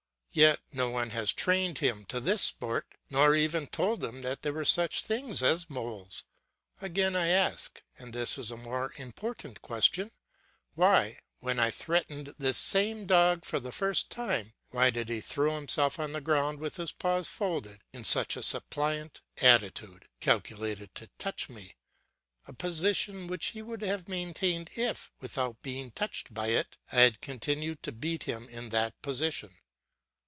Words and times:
Yet 0.33 0.61
no 0.71 0.89
one 0.89 1.09
has 1.09 1.33
trained 1.33 1.79
him 1.79 2.05
to 2.05 2.21
this 2.21 2.41
sport, 2.41 2.87
nor 3.09 3.35
even 3.35 3.67
told 3.67 4.01
him 4.01 4.21
there 4.21 4.53
were 4.53 4.63
such 4.63 5.01
things 5.01 5.43
as 5.43 5.69
moles. 5.69 6.23
Again, 6.79 7.17
I 7.17 7.27
ask, 7.27 7.83
and 7.99 8.13
this 8.13 8.37
is 8.37 8.49
a 8.49 8.55
more 8.55 8.93
important 8.95 9.61
question, 9.61 10.09
why, 10.73 11.19
when 11.41 11.59
I 11.59 11.69
threatened 11.69 12.33
this 12.37 12.57
same 12.57 13.05
dog 13.07 13.43
for 13.43 13.59
the 13.59 13.73
first 13.73 14.09
time, 14.09 14.53
why 14.69 14.89
did 14.89 15.09
he 15.09 15.19
throw 15.19 15.55
himself 15.55 15.99
on 15.99 16.13
the 16.13 16.21
ground 16.21 16.59
with 16.59 16.77
his 16.77 16.93
paws 16.93 17.27
folded, 17.27 17.81
in 17.91 18.05
such 18.05 18.37
a 18.37 18.41
suppliant 18.43 19.19
attitude 19.39 20.07
.....calculated 20.21 20.95
to 20.95 21.09
touch 21.19 21.49
me, 21.49 21.75
a 22.47 22.53
position 22.53 23.27
which 23.27 23.47
he 23.47 23.61
would 23.61 23.81
have 23.81 24.07
maintained 24.07 24.69
if, 24.77 25.11
without 25.19 25.61
being 25.61 25.91
touched 25.91 26.33
by 26.33 26.47
it, 26.47 26.77
I 26.89 27.01
had 27.01 27.19
continued 27.19 27.83
to 27.83 27.91
beat 27.91 28.23
him 28.23 28.47
in 28.47 28.69
that 28.69 29.01
position? 29.01 29.57